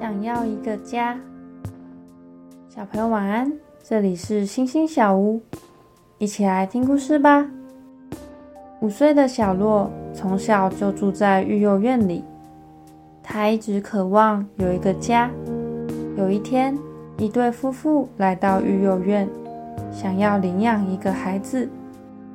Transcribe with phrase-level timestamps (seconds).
[0.00, 1.14] 想要一个家，
[2.74, 3.52] 小朋友晚安。
[3.82, 5.42] 这里是星星小屋，
[6.16, 7.46] 一起来听故事吧。
[8.80, 12.24] 五岁的小洛从小就住在育幼院里，
[13.22, 15.30] 他一直渴望有一个家。
[16.16, 16.78] 有一天，
[17.18, 19.28] 一对夫妇来到育幼院，
[19.92, 21.68] 想要领养一个孩子，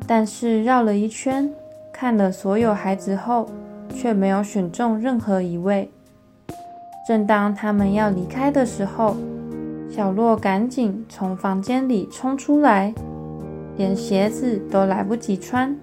[0.06, 1.52] 但是绕了一圈，
[1.92, 3.50] 看了所有孩子后，
[3.90, 5.90] 却没有选中任何一位。
[7.06, 9.16] 正当他们要离开的时候，
[9.88, 12.92] 小洛赶紧从房间里冲出来，
[13.78, 15.78] 连鞋子都来不及穿，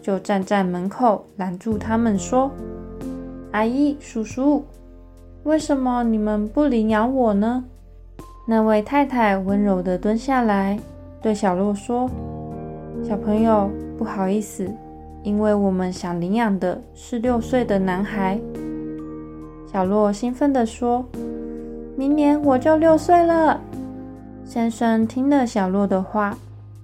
[0.00, 2.48] 就站在门口拦住他们说
[3.50, 4.64] ：“阿姨、叔叔，
[5.42, 7.64] 为什么你们不领养我呢？”
[8.46, 10.78] 那位太太温柔地蹲下来，
[11.20, 12.08] 对小洛说
[13.02, 14.70] ：“小朋友，不好意思，
[15.24, 18.38] 因为我们想领养的是六岁的男孩。”
[19.72, 21.02] 小洛兴奋地说
[21.96, 23.58] ：“明年我就六岁了。”
[24.44, 26.36] 先生听了小洛的话，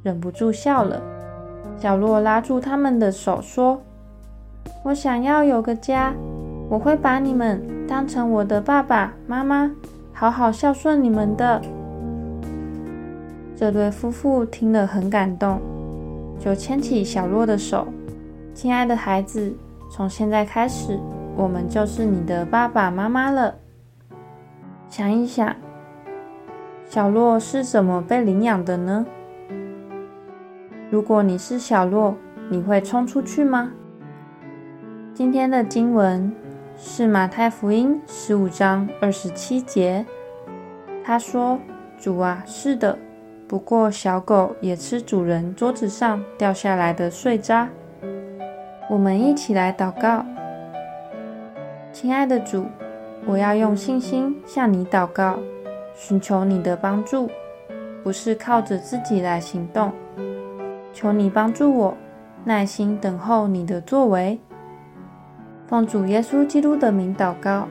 [0.03, 0.99] 忍不住笑了。
[1.79, 3.83] 小洛拉住他们的手说
[4.83, 6.15] ：“我想要有个家，
[6.71, 9.71] 我会把你们当成我的爸爸妈妈，
[10.15, 11.61] 好好孝顺你们的。”
[13.55, 15.61] 这对夫妇听了很感动，
[16.41, 17.87] 就牵起小洛的手
[18.55, 19.53] ：“亲爱的孩子，
[19.91, 20.99] 从现在开始。”
[21.39, 23.55] 我们就是你的爸爸妈妈了。
[24.91, 25.55] 想一想，
[26.85, 29.07] 小洛是怎么被领养的呢？
[30.91, 32.17] 如果你是小洛，
[32.51, 33.71] 你会冲出去吗？
[35.15, 36.35] 今天的经文
[36.77, 40.05] 是马太福音十五章二十七节。
[41.05, 41.57] 他说
[42.01, 42.99] ：“主啊，是的，
[43.47, 47.69] 不过小狗也吃主人桌子上掉下来的碎渣。”
[48.91, 50.27] 我们一起来祷告。
[52.01, 52.65] 亲爱的主，
[53.27, 55.37] 我要用信心向你祷告，
[55.97, 57.29] 寻求你的帮助，
[58.05, 59.91] 不是靠着自己来行动。
[60.93, 61.97] 求你帮助我，
[62.45, 64.39] 耐心等候你的作为。
[65.67, 67.67] 奉主耶稣基督的名祷告，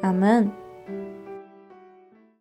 [0.00, 0.48] 阿门。